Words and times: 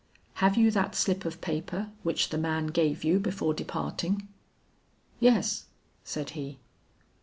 "Have 0.41 0.57
you 0.57 0.71
that 0.71 0.95
slip 0.95 1.25
of 1.25 1.41
paper 1.41 1.91
which 2.01 2.29
the 2.29 2.39
man 2.39 2.65
gave 2.65 3.03
you 3.03 3.19
before 3.19 3.53
departing?" 3.53 4.27
"Yes," 5.19 5.65
said 6.03 6.31
he. 6.31 6.57